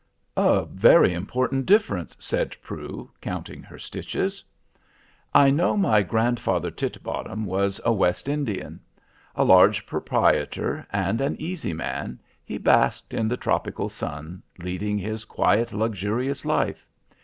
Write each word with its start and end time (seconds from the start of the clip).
"A 0.35 0.65
very 0.65 1.13
important 1.13 1.67
difference," 1.67 2.15
said 2.17 2.55
Prue, 2.63 3.11
counting 3.21 3.61
her 3.61 3.77
stitches. 3.77 4.43
"You 5.35 5.51
know 5.51 5.77
my 5.77 6.01
grandfather 6.01 6.71
Titbottom 6.71 7.45
was 7.45 7.79
a 7.85 7.93
West 7.93 8.27
Indian. 8.27 8.79
A 9.35 9.43
large 9.43 9.85
proprietor, 9.85 10.87
and 10.91 11.21
an 11.21 11.39
easy 11.39 11.73
man, 11.73 12.19
he 12.43 12.57
basked 12.57 13.13
in 13.13 13.27
the 13.27 13.37
tropical 13.37 13.89
sun, 13.89 14.41
leading 14.57 14.97
his 14.97 15.23
quiet, 15.23 15.71
luxurious 15.71 16.45
life. 16.45 16.87